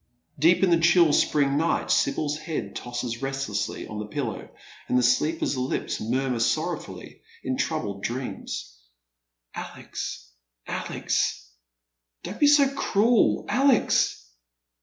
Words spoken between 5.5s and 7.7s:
lips murmur sorrowfully in